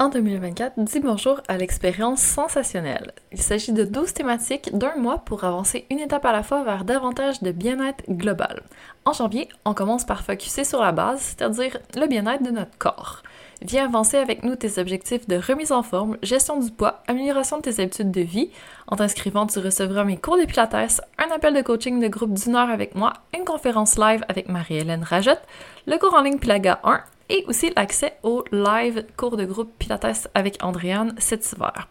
[0.00, 3.10] En 2024, dis bonjour à l'expérience sensationnelle.
[3.32, 6.84] Il s'agit de 12 thématiques d'un mois pour avancer une étape à la fois vers
[6.84, 8.62] davantage de bien-être global.
[9.04, 13.24] En janvier, on commence par focuser sur la base, c'est-à-dire le bien-être de notre corps.
[13.60, 17.62] Viens avancer avec nous tes objectifs de remise en forme, gestion du poids, amélioration de
[17.62, 18.52] tes habitudes de vie.
[18.86, 22.54] En t'inscrivant, tu recevras mes cours de pilates, un appel de coaching de groupe d'une
[22.54, 25.42] heure avec moi, une conférence live avec Marie-Hélène Rajotte,
[25.88, 30.28] le cours en ligne Pilaga 1 et aussi l'accès au live cours de groupe Pilates
[30.34, 31.88] avec Andréane cet hiver.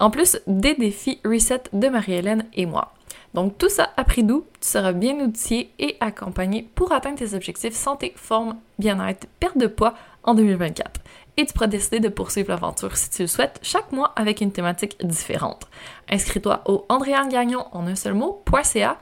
[0.00, 2.92] En plus des défis reset de Marie-Hélène et moi.
[3.34, 7.34] Donc tout ça à prix doux, tu seras bien outillé et accompagné pour atteindre tes
[7.34, 11.00] objectifs santé, forme, bien-être, perte de poids en 2024.
[11.36, 14.50] Et tu pourras décider de poursuivre l'aventure si tu le souhaites chaque mois avec une
[14.50, 15.68] thématique différente.
[16.08, 18.98] Inscris-toi au Andréane Gagnon en un seul mot.ca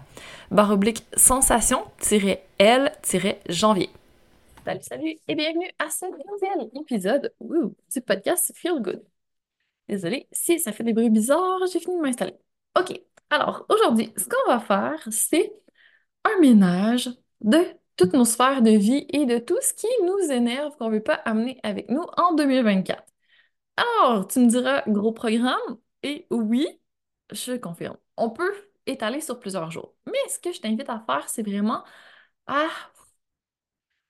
[0.51, 3.91] barre oblique sensation-l-janvier.
[4.67, 9.01] Salut, salut et bienvenue à ce nouvel épisode du podcast Feel Good.
[9.89, 12.35] Désolée si ça fait des bruits bizarres, j'ai fini de m'installer.
[12.77, 13.01] Ok,
[13.31, 15.53] alors aujourd'hui, ce qu'on va faire, c'est
[16.25, 17.09] un ménage
[17.43, 17.59] de
[17.97, 21.03] toutes nos sphères de vie et de tout ce qui nous énerve qu'on ne veut
[21.03, 23.05] pas amener avec nous en 2024.
[23.77, 26.67] Alors, tu me diras, gros programme, et oui,
[27.31, 28.53] je confirme, on peut
[28.87, 29.95] étaler sur plusieurs jours.
[30.07, 31.85] Mais ce que je t'invite à faire, c'est vraiment
[32.49, 32.67] à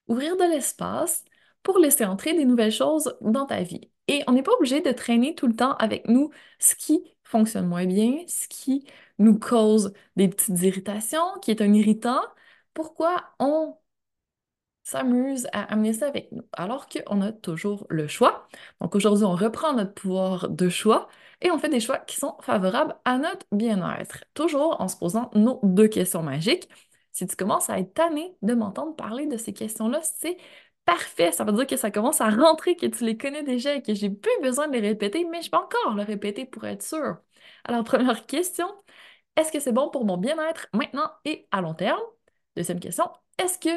[0.07, 1.23] ouvrir de l'espace
[1.63, 3.91] pour laisser entrer des nouvelles choses dans ta vie.
[4.07, 7.67] Et on n'est pas obligé de traîner tout le temps avec nous ce qui fonctionne
[7.67, 8.87] moins bien, ce qui
[9.19, 12.21] nous cause des petites irritations, qui est un irritant,
[12.73, 13.75] pourquoi on
[14.83, 18.47] s'amuse à amener ça avec nous, alors qu'on a toujours le choix?
[18.79, 21.09] Donc aujourd'hui, on reprend notre pouvoir de choix
[21.41, 25.29] et on fait des choix qui sont favorables à notre bien-être, toujours en se posant
[25.35, 26.69] nos deux questions magiques.
[27.17, 30.37] Si tu commences à être tanné de m'entendre parler de ces questions-là, c'est
[30.85, 31.31] parfait.
[31.31, 33.95] Ça veut dire que ça commence à rentrer, que tu les connais déjà et que
[33.95, 37.17] j'ai plus besoin de les répéter, mais je peux encore le répéter pour être sûr.
[37.63, 38.67] Alors, première question,
[39.35, 41.99] est-ce que c'est bon pour mon bien-être maintenant et à long terme?
[42.55, 43.69] Deuxième question, est-ce que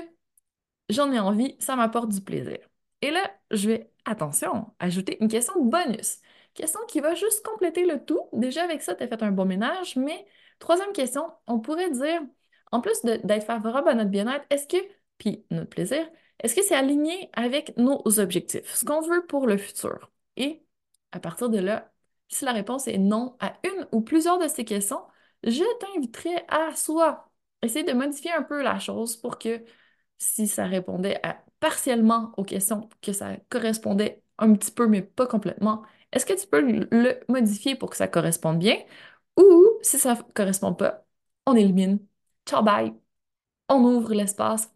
[0.91, 2.59] j'en ai envie, ça m'apporte du plaisir?
[3.03, 6.19] Et là, je vais, attention, ajouter une question bonus.
[6.55, 8.29] Question qui va juste compléter le tout.
[8.35, 10.27] Déjà, avec ça, tu as fait un bon ménage, mais
[10.59, 12.21] troisième question, on pourrait dire,
[12.73, 14.77] en plus d'être favorable à notre bien-être, est-ce que,
[15.19, 16.09] puis notre plaisir,
[16.39, 20.11] est-ce que c'est aligné avec nos objectifs, ce qu'on veut pour le futur?
[20.37, 20.65] Et
[21.13, 21.93] à partir de là,
[22.29, 25.01] si la réponse est non à une ou plusieurs de ces questions,
[25.45, 27.31] je t'inviterai à soit
[27.63, 29.65] essayer de modifier un peu la chose pour que
[30.19, 31.21] si ça répondait
[31.61, 35.83] partiellement aux questions, que ça correspondait un petit peu, mais pas complètement,
[36.13, 38.77] est-ce que tu peux le modifier pour que ça corresponde bien?
[39.39, 41.07] Ou si ça ne correspond pas,
[41.47, 42.01] on élimine.
[42.51, 42.93] Ciao, bye.
[43.69, 44.71] On ouvre l'espace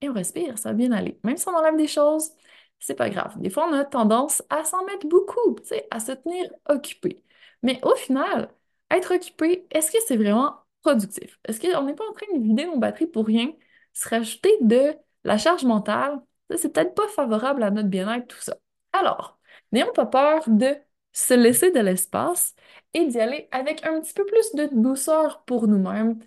[0.00, 1.18] et on respire, ça va bien aller.
[1.24, 2.30] Même si on enlève des choses,
[2.78, 3.34] c'est pas grave.
[3.40, 5.56] Des fois, on a tendance à s'en mettre beaucoup,
[5.90, 7.22] à se tenir occupé.
[7.62, 8.50] Mais au final,
[8.90, 11.38] être occupé, est-ce que c'est vraiment productif?
[11.46, 13.52] Est-ce qu'on n'est pas en train de vider nos batteries pour rien?
[13.94, 14.94] Se rajouter de
[15.24, 16.20] la charge mentale,
[16.56, 18.56] c'est peut-être pas favorable à notre bien-être, tout ça.
[18.92, 19.38] Alors,
[19.72, 20.76] n'ayons pas peur de
[21.12, 22.54] se laisser de l'espace
[22.92, 26.18] et d'y aller avec un petit peu plus de douceur pour nous-mêmes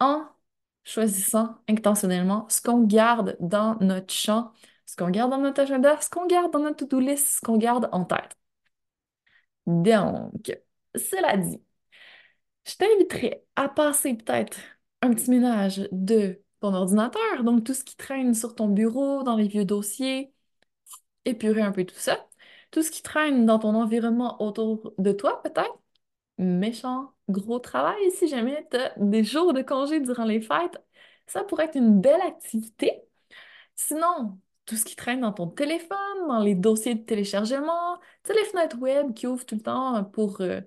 [0.00, 0.26] en
[0.84, 4.52] choisissant intentionnellement ce qu'on garde dans notre champ,
[4.86, 7.56] ce qu'on garde dans notre agenda, ce qu'on garde dans notre to-do list, ce qu'on
[7.58, 8.36] garde en tête.
[9.66, 10.58] Donc,
[10.94, 11.62] cela dit,
[12.66, 14.58] je t'inviterai à passer peut-être
[15.02, 19.36] un petit ménage de ton ordinateur, donc tout ce qui traîne sur ton bureau, dans
[19.36, 20.32] les vieux dossiers,
[21.24, 22.26] épurer un peu tout ça.
[22.70, 25.78] Tout ce qui traîne dans ton environnement autour de toi, peut-être.
[26.38, 28.10] Méchant, gros travail.
[28.12, 30.82] Si jamais tu as des jours de congé durant les fêtes,
[31.26, 33.02] ça pourrait être une belle activité.
[33.76, 35.98] Sinon, tout ce qui traîne dans ton téléphone,
[36.28, 40.04] dans les dossiers de téléchargement, tu sais, les fenêtres web qui ouvrent tout le temps
[40.04, 40.60] pour euh,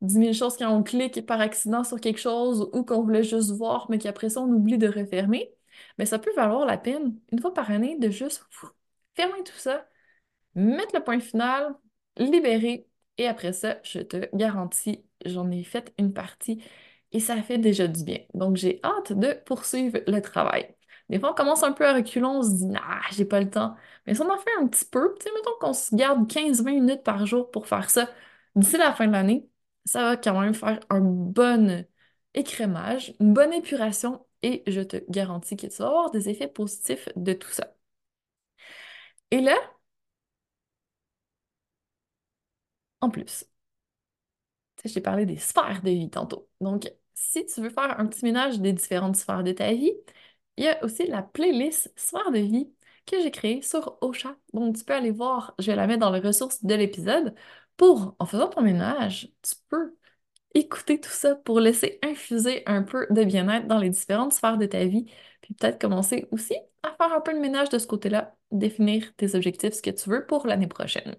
[0.00, 3.52] 10 000 choses quand on clique par accident sur quelque chose ou qu'on voulait juste
[3.52, 5.54] voir, mais qu'après ça, on oublie de refermer.
[5.98, 8.44] Mais ça peut valoir la peine, une fois par année, de juste
[9.14, 9.86] fermer tout ça,
[10.54, 11.74] mettre le point final,
[12.18, 12.88] libérer,
[13.18, 16.62] et après ça, je te garantis, j'en ai fait une partie
[17.12, 18.18] et ça fait déjà du bien.
[18.34, 20.74] Donc, j'ai hâte de poursuivre le travail.
[21.08, 23.50] Des fois, on commence un peu à reculons, on se dit, ah, j'ai pas le
[23.50, 23.76] temps.
[24.06, 26.72] Mais si on en fait un petit peu, tu sais, mettons qu'on se garde 15-20
[26.72, 28.10] minutes par jour pour faire ça
[28.56, 29.48] d'ici la fin de l'année,
[29.84, 31.86] ça va quand même faire un bon
[32.34, 37.08] écrémage, une bonne épuration et je te garantis que tu vas avoir des effets positifs
[37.16, 37.74] de tout ça.
[39.30, 39.56] Et là,
[43.00, 43.44] en plus,
[44.84, 46.48] j'ai parlé des sphères de vie tantôt.
[46.60, 49.92] Donc, si tu veux faire un petit ménage des différentes sphères de ta vie,
[50.56, 52.72] il y a aussi la playlist sphères de vie
[53.06, 54.36] que j'ai créée sur Ocha.
[54.52, 57.34] Donc, tu peux aller voir, je vais la mettre dans les ressources de l'épisode
[57.76, 59.94] pour, en faisant ton ménage, tu peux
[60.54, 64.66] écouter tout ça pour laisser infuser un peu de bien-être dans les différentes sphères de
[64.66, 65.06] ta vie,
[65.42, 69.34] puis peut-être commencer aussi à faire un peu de ménage de ce côté-là, définir tes
[69.34, 71.16] objectifs, ce que tu veux pour l'année prochaine.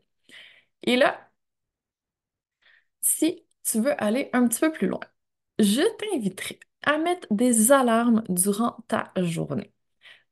[0.84, 1.30] Et là,
[3.02, 5.00] si tu veux aller un petit peu plus loin,
[5.60, 9.74] je t'inviterai à mettre des alarmes durant ta journée.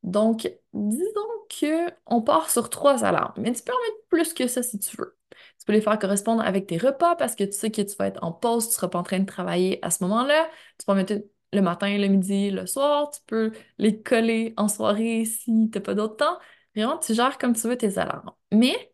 [0.02, 4.46] Donc, disons que on part sur trois alarmes, mais tu peux en mettre plus que
[4.46, 5.18] ça si tu veux.
[5.58, 8.06] Tu peux les faire correspondre avec tes repas parce que tu sais que tu vas
[8.08, 10.48] être en pause, tu ne seras pas en train de travailler à ce moment-là.
[10.78, 11.14] Tu peux en mettre
[11.52, 13.10] le matin, le midi, le soir.
[13.10, 16.38] Tu peux les coller en soirée si tu n'as pas d'autre temps.
[16.76, 18.32] Vraiment, tu gères comme tu veux tes alarmes.
[18.52, 18.93] Mais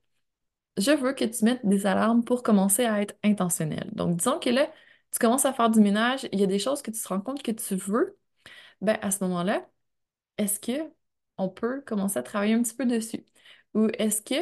[0.76, 3.90] je veux que tu mettes des alarmes pour commencer à être intentionnel.
[3.92, 4.70] Donc, disons que là,
[5.12, 7.20] tu commences à faire du ménage, il y a des choses que tu te rends
[7.20, 8.18] compte que tu veux.
[8.82, 9.68] Ben, à ce moment-là,
[10.38, 10.92] est-ce que
[11.38, 13.24] on peut commencer à travailler un petit peu dessus?
[13.74, 14.34] Ou est-ce que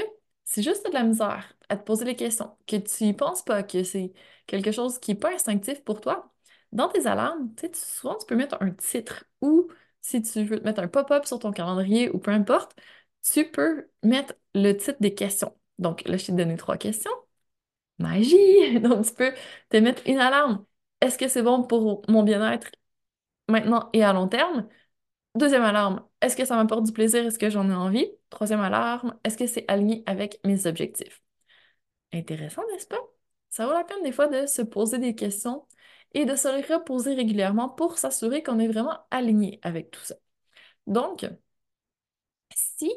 [0.44, 3.62] c'est juste de la misère à te poser les questions, que tu y penses pas,
[3.62, 4.12] que c'est
[4.46, 6.32] quelque chose qui n'est pas instinctif pour toi?
[6.72, 9.68] Dans tes alarmes, tu sais, souvent tu peux mettre un titre ou
[10.00, 12.76] si tu veux te mettre un pop-up sur ton calendrier ou peu importe,
[13.22, 15.54] tu peux mettre le titre des questions.
[15.78, 17.10] Donc là, je t'ai donné trois questions.
[17.98, 18.80] Magie!
[18.80, 19.32] Donc tu peux
[19.70, 20.64] te mettre une alarme.
[21.00, 22.68] Est-ce que c'est bon pour mon bien-être
[23.48, 24.68] maintenant et à long terme?
[25.36, 27.26] Deuxième alarme, est-ce que ça m'apporte du plaisir?
[27.26, 28.08] Est-ce que j'en ai envie?
[28.30, 31.22] Troisième alarme, est-ce que c'est aligné avec mes objectifs?
[32.12, 32.98] Intéressant, n'est-ce pas?
[33.50, 35.66] Ça vaut la peine des fois de se poser des questions
[36.14, 40.16] et de se reposer régulièrement pour s'assurer qu'on est vraiment aligné avec tout ça.
[40.86, 41.26] Donc,
[42.54, 42.90] si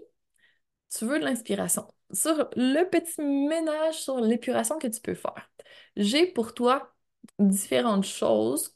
[0.89, 5.49] tu veux de l'inspiration sur le petit ménage sur l'épuration que tu peux faire,
[5.95, 6.93] j'ai pour toi
[7.39, 8.75] différentes choses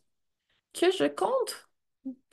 [0.74, 1.70] que je compte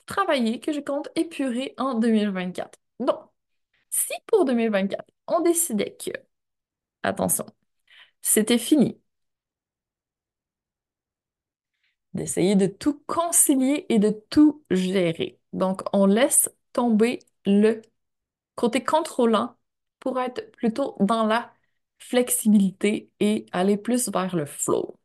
[0.05, 2.79] travailler, que je compte épurer en 2024.
[2.99, 3.19] Donc,
[3.89, 6.11] si pour 2024, on décidait que,
[7.03, 7.45] attention,
[8.21, 8.99] c'était fini
[12.13, 15.39] d'essayer de tout concilier et de tout gérer.
[15.53, 17.81] Donc, on laisse tomber le
[18.55, 19.55] côté contrôlant
[20.03, 21.53] pour être plutôt dans la
[21.99, 24.99] flexibilité et aller plus vers le flow.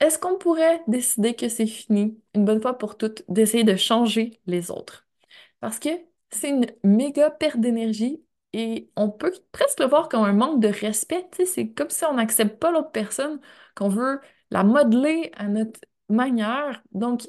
[0.00, 4.40] Est-ce qu'on pourrait décider que c'est fini, une bonne fois pour toutes, d'essayer de changer
[4.46, 5.06] les autres?
[5.60, 5.90] Parce que
[6.30, 8.22] c'est une méga perte d'énergie
[8.52, 11.28] et on peut presque le voir comme un manque de respect.
[11.44, 13.40] C'est comme si on n'accepte pas l'autre personne,
[13.74, 14.20] qu'on veut
[14.50, 16.82] la modeler à notre manière.
[16.92, 17.28] Donc,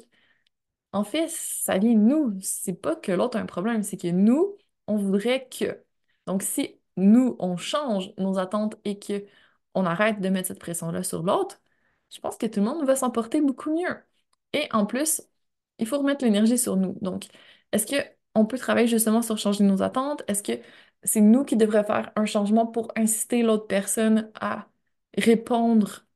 [0.92, 2.38] en fait, ça vient de nous.
[2.42, 5.84] C'est pas que l'autre a un problème, c'est que nous, on voudrait que.
[6.30, 9.26] Donc, si nous, on change nos attentes et que
[9.74, 11.60] on arrête de mettre cette pression-là sur l'autre,
[12.10, 13.96] je pense que tout le monde va s'en porter beaucoup mieux.
[14.52, 15.22] Et en plus,
[15.78, 16.96] il faut remettre l'énergie sur nous.
[17.02, 17.26] Donc,
[17.72, 20.22] est-ce qu'on peut travailler justement sur changer nos attentes?
[20.28, 20.52] Est-ce que
[21.02, 24.68] c'est nous qui devrions faire un changement pour inciter l'autre personne à
[25.18, 26.06] répondre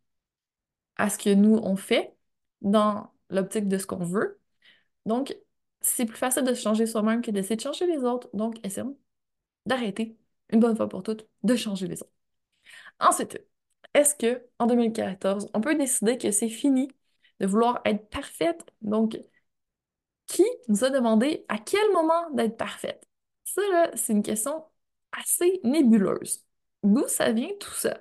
[0.97, 2.15] à ce que nous, on fait
[2.63, 4.41] dans l'optique de ce qu'on veut?
[5.07, 5.37] Donc,
[5.83, 8.29] c'est plus facile de se changer soi-même que d'essayer de changer les autres.
[8.35, 8.97] Donc, essayons
[9.67, 10.19] d'arrêter,
[10.51, 12.13] une bonne fois pour toutes, de changer les autres.
[13.01, 13.41] Ensuite,
[13.95, 16.91] est-ce que en 2014, on peut décider que c'est fini
[17.41, 18.65] de vouloir être parfaite?
[18.83, 19.19] Donc,
[20.27, 23.07] qui nous a demandé à quel moment d'être parfaite?
[23.45, 24.65] Ça, là, c'est une question
[25.13, 26.45] assez nébuleuse.
[26.83, 27.99] D'où ça vient tout ça?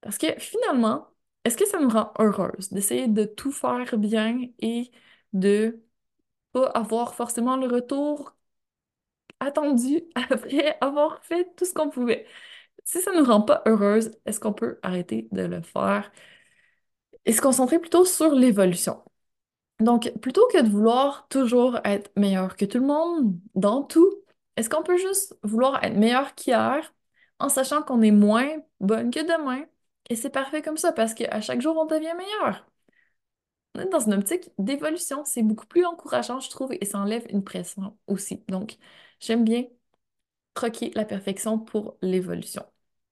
[0.00, 1.08] Parce que finalement,
[1.44, 4.90] est-ce que ça nous rend heureuse d'essayer de tout faire bien et
[5.32, 5.82] de
[6.52, 8.35] pas avoir forcément le retour
[9.40, 12.26] attendu après avoir fait tout ce qu'on pouvait?
[12.84, 16.12] Si ça ne nous rend pas heureuse, est-ce qu'on peut arrêter de le faire
[17.24, 19.02] et se concentrer plutôt sur l'évolution?
[19.80, 24.10] Donc, plutôt que de vouloir toujours être meilleur que tout le monde dans tout,
[24.56, 26.94] Est-ce qu'on peut juste vouloir être meilleur qu'hier
[27.38, 28.48] en sachant qu'on est moins
[28.80, 29.64] bonne que demain?
[30.10, 32.66] Et c'est parfait comme ça parce qu'à chaque jour, on devient meilleur.
[33.74, 35.24] On est dans une optique d'évolution.
[35.24, 38.42] C'est beaucoup plus encourageant, je trouve, et ça enlève une pression aussi.
[38.48, 38.78] Donc,
[39.20, 39.64] j'aime bien
[40.54, 42.64] troquer la perfection pour l'évolution.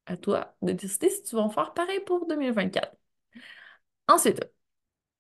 [0.07, 2.97] À toi de décider si tu vas en faire pareil pour 2024.
[4.09, 4.43] Ensuite,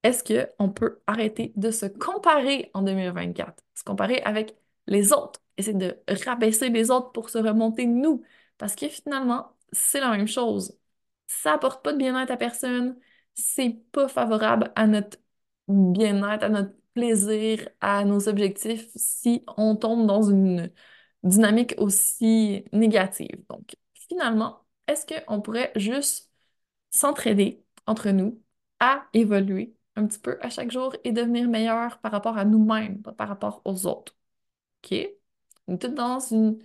[0.02, 3.62] est-ce qu'on peut arrêter de se comparer en 2024?
[3.74, 8.22] Se comparer avec les autres, essayer de rabaisser les autres pour se remonter nous?
[8.58, 10.78] Parce que finalement, c'est la même chose.
[11.26, 12.98] Ça apporte pas de bien-être à personne,
[13.34, 15.18] c'est pas favorable à notre
[15.68, 20.72] bien-être, à notre plaisir, à nos objectifs si on tombe dans une
[21.22, 23.44] dynamique aussi négative.
[23.48, 26.30] Donc, finalement, est-ce qu'on pourrait juste
[26.90, 28.42] s'entraider entre nous
[28.80, 33.02] à évoluer un petit peu à chaque jour et devenir meilleur par rapport à nous-mêmes,
[33.02, 34.16] pas par rapport aux autres?
[34.84, 34.94] OK?
[35.68, 36.58] On est dans une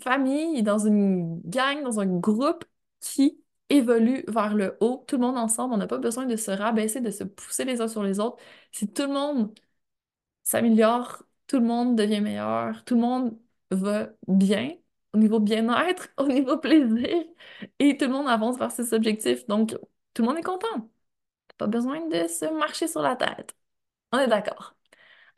[0.00, 2.64] famille, dans une gang, dans un groupe
[3.00, 5.74] qui évolue vers le haut, tout le monde ensemble.
[5.74, 8.38] On n'a pas besoin de se rabaisser, de se pousser les uns sur les autres.
[8.72, 9.54] Si tout le monde
[10.44, 13.38] s'améliore, tout le monde devient meilleur, tout le monde
[13.70, 14.76] va bien
[15.14, 17.08] au niveau bien-être, au niveau plaisir,
[17.78, 19.46] et tout le monde avance vers ses objectifs.
[19.46, 19.76] Donc,
[20.14, 20.90] tout le monde est content.
[21.58, 23.54] Pas besoin de se marcher sur la tête.
[24.12, 24.76] On est d'accord.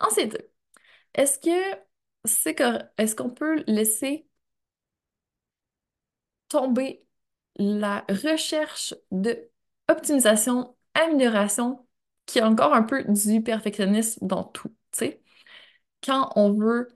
[0.01, 0.39] Ensuite,
[1.15, 1.81] est-ce que
[2.25, 2.61] c'est
[2.99, 4.27] est-ce qu'on peut laisser
[6.49, 7.05] tomber
[7.57, 9.51] la recherche de
[9.89, 11.87] optimisation, amélioration,
[12.27, 15.23] qui est encore un peu du perfectionnisme dans tout, tu sais.
[16.05, 16.89] Quand on veut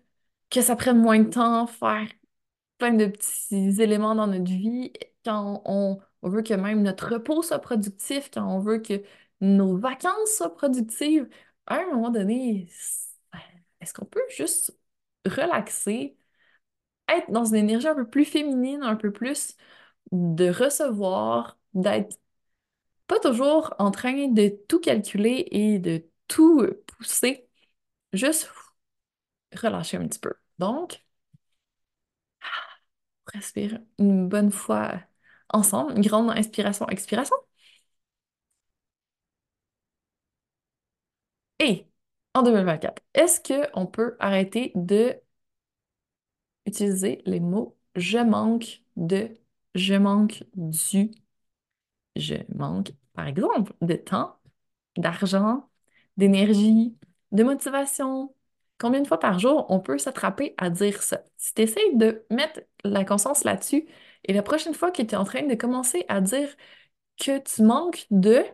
[0.51, 2.09] que ça prenne moins de temps, faire
[2.79, 4.93] plein de petits éléments dans notre vie,
[5.25, 9.03] quand on, on veut que même notre repos soit productif, quand on veut que
[9.41, 11.29] nos vacances soient productives,
[11.67, 12.69] à un moment donné,
[13.81, 14.77] est-ce qu'on peut juste
[15.27, 16.17] relaxer,
[17.09, 19.57] être dans une énergie un peu plus féminine, un peu plus
[20.13, 22.19] de recevoir, d'être
[23.07, 27.49] pas toujours en train de tout calculer et de tout pousser,
[28.13, 28.51] juste
[29.55, 30.35] relâcher un petit peu.
[30.59, 31.05] Donc,
[33.27, 35.01] respire une bonne fois
[35.51, 37.37] ensemble, une grande inspiration, expiration.
[41.59, 41.87] Et
[42.35, 45.15] en 2024, est-ce qu'on peut arrêter de
[46.67, 49.31] utiliser les mots je manque de,
[49.77, 51.11] je manque du,
[52.17, 54.39] je manque, par exemple, de temps,
[54.97, 55.69] d'argent,
[56.17, 56.97] d'énergie,
[57.33, 58.35] de motivation.
[58.79, 61.23] Combien de fois par jour on peut s'attraper à dire ça?
[61.39, 63.87] Si tu essaies de mettre la conscience là-dessus,
[64.25, 66.49] et la prochaine fois que tu es en train de commencer à dire
[67.19, 68.45] que tu manques de,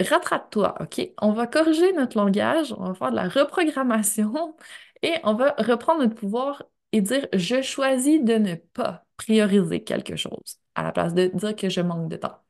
[0.00, 0.74] rattrape-toi?
[1.20, 4.56] On va corriger notre langage, on va faire de la reprogrammation
[5.02, 10.16] et on va reprendre notre pouvoir et dire je choisis de ne pas prioriser quelque
[10.16, 12.40] chose à la place de dire que je manque de temps.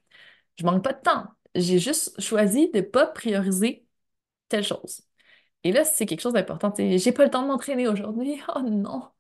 [0.59, 1.29] Je manque pas de temps.
[1.55, 3.87] J'ai juste choisi de pas prioriser
[4.49, 5.03] telle chose.
[5.65, 6.75] Et là, c'est quelque chose d'important.
[6.79, 8.41] J'ai pas le temps de m'entraîner aujourd'hui.
[8.57, 9.11] Oh non!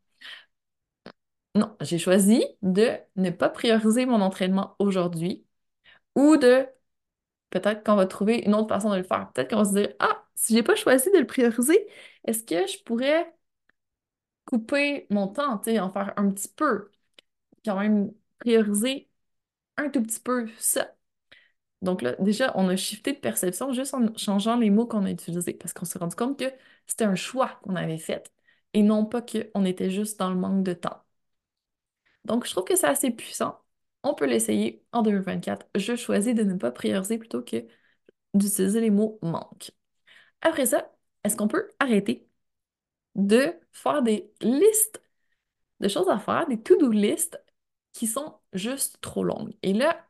[1.54, 5.46] Non, j'ai choisi de ne pas prioriser mon entraînement aujourd'hui
[6.16, 6.66] ou de
[7.50, 9.32] peut-être qu'on va trouver une autre façon de le faire.
[9.32, 11.86] Peut-être qu'on va se dire, ah, si j'ai pas choisi de le prioriser,
[12.26, 13.32] est-ce que je pourrais
[14.46, 16.90] couper mon temps, en faire un petit peu,
[17.64, 19.08] quand même prioriser
[19.76, 20.94] un tout petit peu ça.
[21.82, 25.10] Donc là, déjà, on a shifté de perception juste en changeant les mots qu'on a
[25.10, 26.46] utilisés parce qu'on s'est rendu compte que
[26.86, 28.32] c'était un choix qu'on avait fait
[28.74, 31.02] et non pas qu'on était juste dans le manque de temps.
[32.24, 33.60] Donc, je trouve que c'est assez puissant.
[34.02, 35.66] On peut l'essayer en 2024.
[35.74, 37.66] Je choisis de ne pas prioriser plutôt que
[38.34, 39.72] d'utiliser les mots manque.
[40.42, 40.92] Après ça,
[41.24, 42.28] est-ce qu'on peut arrêter
[43.16, 45.02] de faire des listes
[45.80, 47.42] de choses à faire, des to-do listes
[47.94, 49.54] qui sont juste trop longues?
[49.64, 50.06] Et là,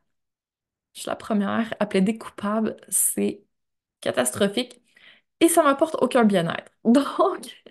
[0.93, 3.43] je suis la première à plaider coupable, c'est
[4.01, 4.81] catastrophique
[5.41, 6.71] et ça m'apporte aucun bien-être.
[6.85, 7.63] Donc,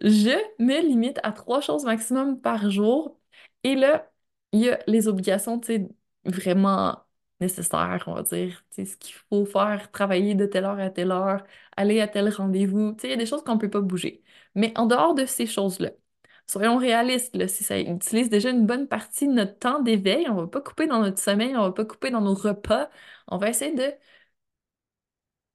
[0.00, 0.30] je
[0.62, 3.18] me limite à trois choses maximum par jour.
[3.62, 4.10] Et là,
[4.52, 5.88] il y a les obligations, tu sais,
[6.24, 7.04] vraiment
[7.40, 8.64] nécessaires, on va dire.
[8.70, 11.44] Tu ce qu'il faut faire, travailler de telle heure à telle heure,
[11.76, 12.94] aller à tel rendez-vous.
[12.98, 14.22] Tu il y a des choses qu'on ne peut pas bouger.
[14.54, 15.90] Mais en dehors de ces choses-là,
[16.46, 20.34] soyons réalistes, là, si ça utilise déjà une bonne partie de notre temps d'éveil, on
[20.34, 22.90] ne va pas couper dans notre sommeil, on ne va pas couper dans nos repas.
[23.28, 23.92] On va essayer de,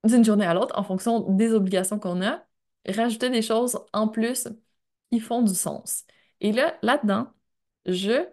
[0.05, 2.45] d'une journée à l'autre, en fonction des obligations qu'on a,
[2.87, 4.47] rajouter des choses en plus
[5.11, 6.05] qui font du sens.
[6.41, 7.27] Et là, là-dedans,
[7.85, 8.27] je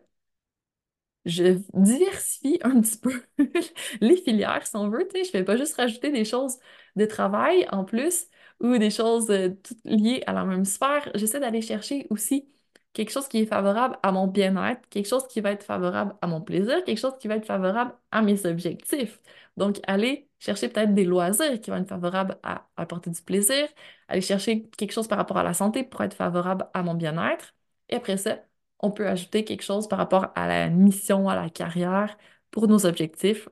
[1.26, 3.22] je diversifie un petit peu
[4.00, 5.08] les filières, si on veut.
[5.14, 6.56] Je fais pas juste rajouter des choses
[6.96, 8.26] de travail en plus
[8.60, 11.10] ou des choses euh, toutes liées à la même sphère.
[11.14, 12.48] J'essaie d'aller chercher aussi
[12.92, 16.26] quelque chose qui est favorable à mon bien-être, quelque chose qui va être favorable à
[16.26, 19.20] mon plaisir, quelque chose qui va être favorable à mes objectifs.
[19.56, 23.68] Donc, aller chercher peut-être des loisirs qui vont être favorables à apporter du plaisir,
[24.08, 27.54] aller chercher quelque chose par rapport à la santé pour être favorable à mon bien-être.
[27.88, 28.38] Et après ça,
[28.80, 32.16] on peut ajouter quelque chose par rapport à la mission, à la carrière,
[32.50, 33.48] pour nos objectifs.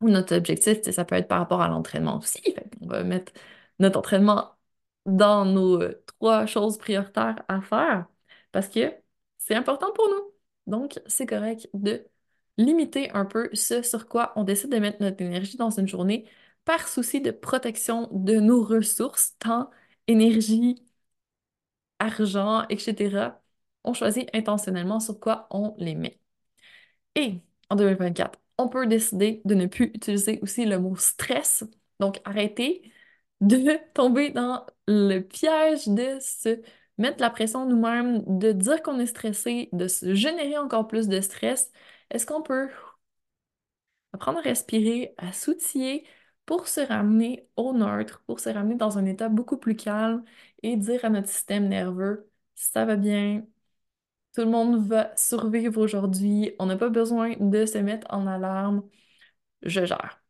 [0.00, 2.42] Ou notre objectif, ça peut être par rapport à l'entraînement aussi.
[2.80, 3.32] on va mettre
[3.78, 4.52] notre entraînement
[5.06, 8.06] dans nos euh, trois choses prioritaires à faire
[8.52, 8.92] parce que
[9.38, 10.32] c'est important pour nous.
[10.66, 12.04] Donc, c'est correct de
[12.58, 16.28] limiter un peu ce sur quoi on décide de mettre notre énergie dans une journée
[16.64, 19.70] par souci de protection de nos ressources, temps,
[20.08, 20.84] énergie,
[21.98, 23.41] argent, etc.
[23.84, 26.20] On choisit intentionnellement sur quoi on les met.
[27.14, 31.64] Et en 2024, on peut décider de ne plus utiliser aussi le mot stress.
[32.00, 32.92] Donc, arrêter
[33.40, 36.60] de tomber dans le piège de se
[36.98, 41.20] mettre la pression nous-mêmes, de dire qu'on est stressé, de se générer encore plus de
[41.20, 41.70] stress.
[42.10, 42.68] Est-ce qu'on peut
[44.12, 46.06] apprendre à respirer, à s'outiller
[46.46, 50.24] pour se ramener au neutre, pour se ramener dans un état beaucoup plus calme
[50.62, 53.44] et dire à notre système nerveux, ça va bien,
[54.34, 58.82] tout le monde va survivre aujourd'hui, on n'a pas besoin de se mettre en alarme,
[59.62, 60.22] je gère.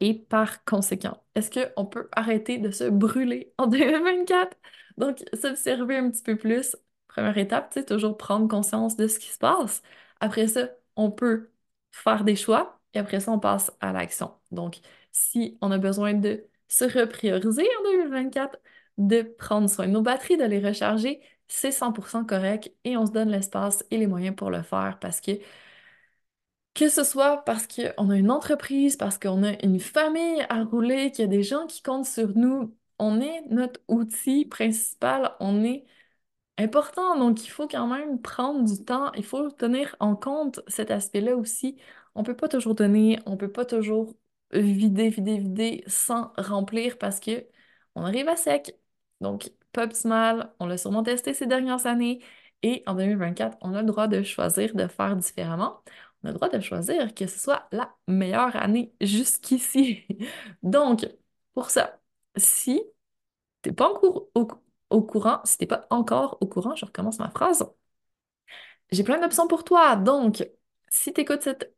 [0.00, 4.56] Et par conséquent, est-ce qu'on peut arrêter de se brûler en 2024?
[4.98, 6.76] Donc, s'observer un petit peu plus.
[7.08, 9.82] Première étape, c'est toujours prendre conscience de ce qui se passe.
[10.20, 11.50] Après ça, on peut
[11.92, 14.34] faire des choix et après ça, on passe à l'action.
[14.50, 14.80] Donc,
[15.12, 18.58] si on a besoin de se reprioriser en 2024,
[18.98, 23.12] de prendre soin de nos batteries, de les recharger, c'est 100% correct et on se
[23.12, 25.32] donne l'espace et les moyens pour le faire parce que
[26.74, 31.10] que ce soit parce qu'on a une entreprise, parce qu'on a une famille à rouler,
[31.10, 35.64] qu'il y a des gens qui comptent sur nous, on est notre outil principal, on
[35.64, 35.86] est
[36.58, 37.18] important.
[37.18, 41.36] Donc, il faut quand même prendre du temps, il faut tenir en compte cet aspect-là
[41.36, 41.78] aussi.
[42.14, 44.14] On peut pas toujours donner, on peut pas toujours
[44.52, 47.46] vider, vider, vider sans remplir parce que
[47.94, 48.78] on arrive à sec.
[49.20, 52.20] Donc, pas optimal, on l'a sûrement testé ces dernières années
[52.62, 55.82] et en 2024, on a le droit de choisir de faire différemment
[56.22, 60.06] on a le droit de choisir que ce soit la meilleure année jusqu'ici.
[60.62, 61.06] Donc,
[61.54, 62.00] pour ça,
[62.36, 62.82] si
[63.62, 64.30] t'es pas au,
[64.90, 67.64] au courant, si t'es pas encore au courant, je recommence ma phrase.
[68.90, 69.96] J'ai plein d'options pour toi.
[69.96, 70.48] Donc,
[70.88, 71.74] si tu écoutes cet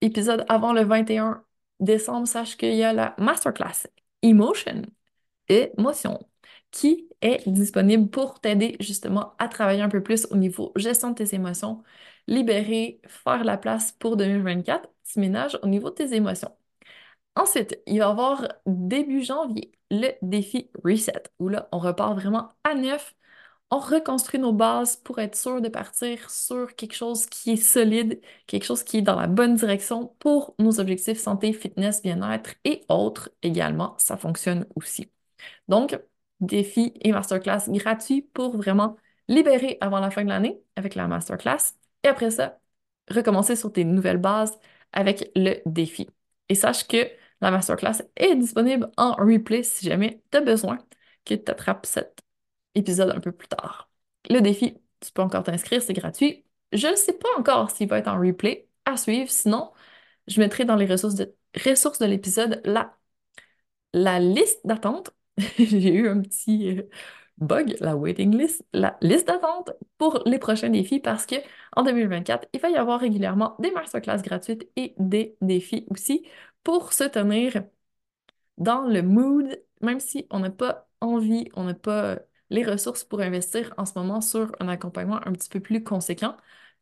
[0.00, 1.44] épisode avant le 21
[1.80, 3.88] décembre, sache qu'il y a la masterclass
[4.22, 4.82] Emotion,
[5.48, 6.20] émotion,
[6.70, 11.14] qui est disponible pour t'aider justement à travailler un peu plus au niveau gestion de
[11.16, 11.82] tes émotions,
[12.26, 16.50] libérer, faire la place pour 2024, petit ménage au niveau de tes émotions.
[17.34, 22.50] Ensuite, il va y avoir début janvier le défi Reset, où là, on repart vraiment
[22.64, 23.14] à neuf.
[23.70, 28.20] On reconstruit nos bases pour être sûr de partir sur quelque chose qui est solide,
[28.46, 32.84] quelque chose qui est dans la bonne direction pour nos objectifs santé, fitness, bien-être et
[32.88, 33.94] autres également.
[33.98, 35.10] Ça fonctionne aussi.
[35.68, 35.98] Donc,
[36.42, 38.96] défi et masterclass gratuit pour vraiment
[39.28, 41.74] libérer avant la fin de l'année avec la masterclass.
[42.04, 42.60] Et après ça,
[43.10, 44.58] recommencer sur tes nouvelles bases
[44.92, 46.08] avec le défi.
[46.48, 47.08] Et sache que
[47.40, 50.78] la masterclass est disponible en replay si jamais tu as besoin
[51.24, 52.20] que tu attrapes cet
[52.74, 53.90] épisode un peu plus tard.
[54.30, 56.44] Le défi, tu peux encore t'inscrire, c'est gratuit.
[56.72, 59.72] Je ne sais pas encore s'il va être en replay à suivre, sinon
[60.26, 62.96] je mettrai dans les ressources de, ressources de l'épisode la,
[63.92, 65.10] la liste d'attente.
[65.58, 66.82] J'ai eu un petit, euh,
[67.38, 71.36] bug la waiting list, la liste d'attente pour les prochains défis parce que
[71.76, 76.26] en 2024, il va y avoir régulièrement des masterclass gratuites et des défis aussi
[76.62, 77.64] pour se tenir
[78.58, 82.18] dans le mood, même si on n'a pas envie, on n'a pas
[82.50, 86.36] les ressources pour investir en ce moment sur un accompagnement un petit peu plus conséquent.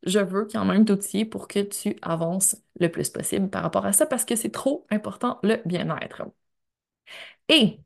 [0.05, 3.93] Je veux quand même t'outiller pour que tu avances le plus possible par rapport à
[3.93, 6.23] ça parce que c'est trop important le bien-être.
[7.49, 7.81] Et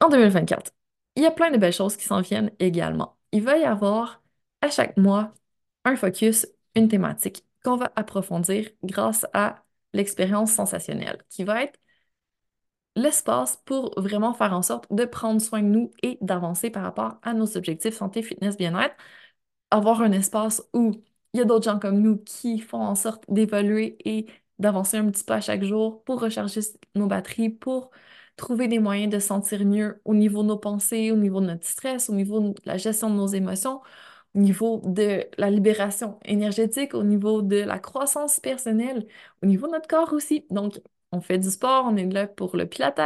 [0.00, 0.72] en 2024,
[1.16, 3.16] il y a plein de belles choses qui s'en viennent également.
[3.32, 4.22] Il va y avoir
[4.60, 5.32] à chaque mois
[5.84, 11.78] un focus, une thématique qu'on va approfondir grâce à l'expérience sensationnelle, qui va être
[12.96, 17.18] l'espace pour vraiment faire en sorte de prendre soin de nous et d'avancer par rapport
[17.22, 18.94] à nos objectifs santé, fitness, bien-être.
[19.70, 20.92] Avoir un espace où
[21.34, 24.26] il y a d'autres gens comme nous qui font en sorte d'évoluer et
[24.58, 26.60] d'avancer un petit peu à chaque jour pour recharger
[26.94, 27.90] nos batteries, pour
[28.36, 31.66] trouver des moyens de sentir mieux au niveau de nos pensées, au niveau de notre
[31.66, 33.80] stress, au niveau de la gestion de nos émotions,
[34.34, 39.06] au niveau de la libération énergétique, au niveau de la croissance personnelle,
[39.42, 40.46] au niveau de notre corps aussi.
[40.50, 40.80] Donc,
[41.12, 43.00] on fait du sport, on est là pour le pilates.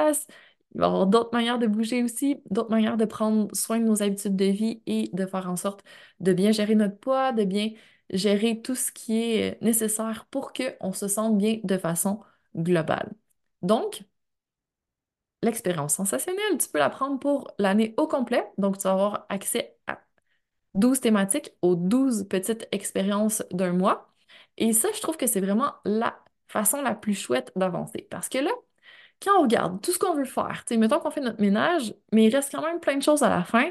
[0.75, 3.85] Il va y avoir d'autres manières de bouger aussi, d'autres manières de prendre soin de
[3.85, 5.83] nos habitudes de vie et de faire en sorte
[6.21, 7.71] de bien gérer notre poids, de bien
[8.11, 12.21] gérer tout ce qui est nécessaire pour qu'on se sente bien de façon
[12.57, 13.13] globale.
[13.63, 14.03] Donc,
[15.43, 18.45] l'expérience sensationnelle, tu peux la prendre pour l'année au complet.
[18.59, 20.01] Donc, tu vas avoir accès à
[20.75, 24.13] 12 thématiques aux 12 petites expériences d'un mois.
[24.57, 28.07] Et ça, je trouve que c'est vraiment la façon la plus chouette d'avancer.
[28.11, 28.51] Parce que là,
[29.23, 32.35] quand on regarde tout ce qu'on veut faire, mettons qu'on fait notre ménage, mais il
[32.35, 33.71] reste quand même plein de choses à la fin,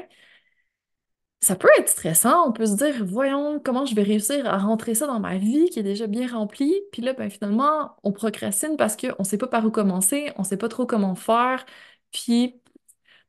[1.40, 2.48] ça peut être stressant.
[2.48, 5.70] On peut se dire, voyons, comment je vais réussir à rentrer ça dans ma vie
[5.70, 6.74] qui est déjà bien remplie.
[6.92, 10.42] Puis là, ben, finalement, on procrastine parce qu'on ne sait pas par où commencer, on
[10.42, 11.64] ne sait pas trop comment faire.
[12.12, 12.60] Puis,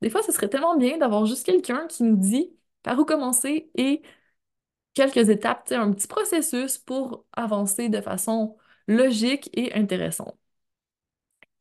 [0.01, 2.51] des fois, ce serait tellement bien d'avoir juste quelqu'un qui nous dit
[2.83, 4.01] par où commencer et
[4.93, 10.37] quelques étapes, un petit processus pour avancer de façon logique et intéressante.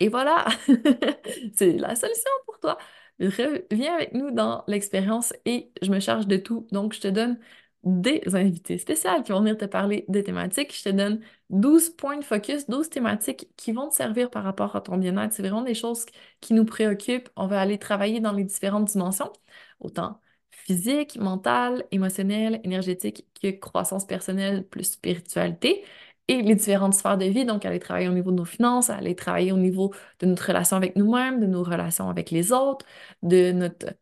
[0.00, 0.46] Et voilà,
[1.56, 2.78] c'est la solution pour toi.
[3.18, 6.66] Viens avec nous dans l'expérience et je me charge de tout.
[6.72, 7.38] Donc, je te donne
[7.84, 10.76] des invités spéciaux qui vont venir te parler des thématiques.
[10.76, 14.76] Je te donne 12 points de focus, 12 thématiques qui vont te servir par rapport
[14.76, 15.32] à ton bien-être.
[15.32, 16.06] C'est vraiment des choses
[16.40, 17.28] qui nous préoccupent.
[17.36, 19.32] On va aller travailler dans les différentes dimensions,
[19.80, 25.84] autant physique, mentale, émotionnelle, énergétique que croissance personnelle plus spiritualité
[26.28, 29.14] et les différentes sphères de vie, donc aller travailler au niveau de nos finances, aller
[29.16, 32.86] travailler au niveau de notre relation avec nous-mêmes, de nos relations avec les autres,
[33.22, 33.94] de notre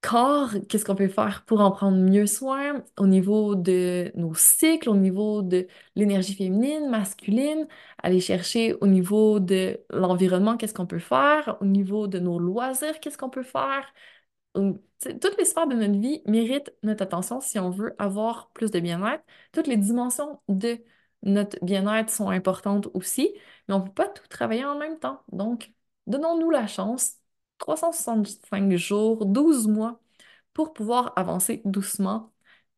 [0.00, 4.88] corps, qu'est-ce qu'on peut faire pour en prendre mieux soin, au niveau de nos cycles,
[4.88, 7.66] au niveau de l'énergie féminine, masculine,
[8.02, 12.98] aller chercher au niveau de l'environnement, qu'est-ce qu'on peut faire, au niveau de nos loisirs,
[13.00, 13.92] qu'est-ce qu'on peut faire,
[14.54, 18.80] toutes les sphères de notre vie méritent notre attention si on veut avoir plus de
[18.80, 19.24] bien-être.
[19.52, 20.78] Toutes les dimensions de
[21.22, 23.32] notre bien-être sont importantes aussi,
[23.68, 25.22] mais on ne peut pas tout travailler en même temps.
[25.32, 25.72] Donc,
[26.06, 27.16] donnons-nous la chance,
[27.58, 30.00] 365 jours, 12 mois,
[30.52, 32.32] pour pouvoir avancer doucement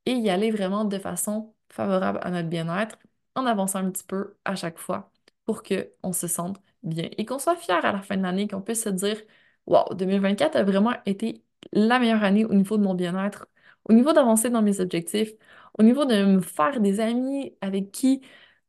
[0.07, 2.99] et y aller vraiment de façon favorable à notre bien-être,
[3.35, 5.11] en avançant un petit peu à chaque fois
[5.45, 8.61] pour qu'on se sente bien et qu'on soit fier à la fin de l'année, qu'on
[8.63, 9.17] puisse se dire
[9.67, 13.47] Wow, 2024 a vraiment été la meilleure année au niveau de mon bien-être,
[13.89, 15.33] au niveau d'avancer dans mes objectifs,
[15.79, 18.23] au niveau de me faire des amis avec qui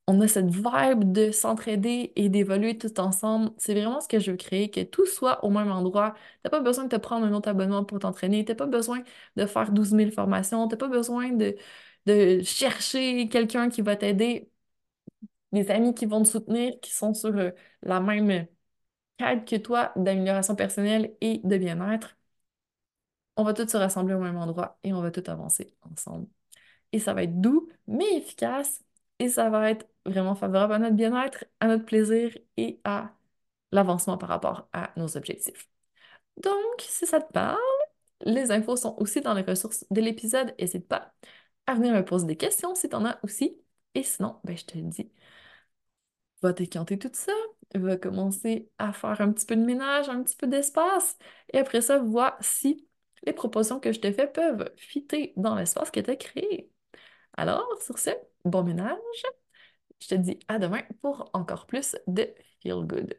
[0.08, 3.52] on a cette vibe de s'entraider et d'évoluer tout ensemble.
[3.58, 6.14] C'est vraiment ce que je veux créer, que tout soit au même endroit.
[6.44, 9.02] T'as pas besoin de te prendre un autre abonnement pour t'entraîner, t'as pas besoin
[9.38, 11.56] de faire 12 000 formations, t'as pas besoin de,
[12.06, 14.50] de chercher quelqu'un qui va t'aider,
[15.52, 17.52] des amis qui vont te soutenir, qui sont sur euh,
[17.84, 18.48] la même
[19.18, 22.18] quête que toi d'amélioration personnelle et de bien-être
[23.38, 26.28] on va tous se rassembler au même endroit et on va tous avancer ensemble.
[26.92, 28.84] Et ça va être doux, mais efficace,
[29.20, 33.14] et ça va être vraiment favorable à notre bien-être, à notre plaisir et à
[33.72, 35.70] l'avancement par rapport à nos objectifs.
[36.38, 37.60] Donc, si ça te parle,
[38.22, 40.56] les infos sont aussi dans les ressources de l'épisode.
[40.60, 41.14] N'hésite pas
[41.68, 43.58] à venir me poser des questions si tu en as aussi.
[43.96, 45.12] Et sinon, ben, je te dis,
[46.42, 47.32] va décanter tout ça,
[47.76, 51.18] va commencer à faire un petit peu de ménage, un petit peu d'espace,
[51.54, 52.88] et après ça, vois si
[53.26, 56.72] les propositions que je te fais peuvent fitter dans l'espace que tu as créé.
[57.38, 58.12] Alors, sur ce,
[58.46, 58.98] bon ménage.
[60.00, 62.28] Je te dis à demain pour encore plus de
[62.62, 63.16] Feel Good.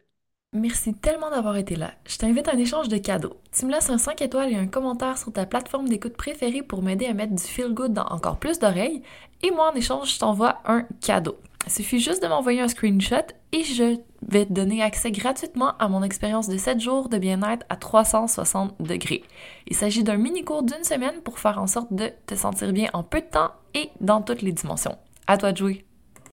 [0.56, 1.90] Merci tellement d'avoir été là.
[2.06, 3.40] Je t'invite à un échange de cadeaux.
[3.50, 6.80] Tu me laisses un 5 étoiles et un commentaire sur ta plateforme d'écoute préférée pour
[6.80, 9.02] m'aider à mettre du feel good dans encore plus d'oreilles.
[9.42, 11.36] Et moi, en échange, je t'envoie un cadeau.
[11.66, 13.96] Il suffit juste de m'envoyer un screenshot et je
[14.28, 18.80] vais te donner accès gratuitement à mon expérience de 7 jours de bien-être à 360
[18.80, 19.24] degrés.
[19.66, 23.02] Il s'agit d'un mini-cours d'une semaine pour faire en sorte de te sentir bien en
[23.02, 24.98] peu de temps et dans toutes les dimensions.
[25.26, 25.84] À toi de jouer!